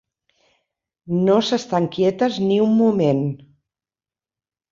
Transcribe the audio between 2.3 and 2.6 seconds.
ni